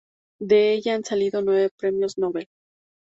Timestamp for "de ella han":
0.39-1.03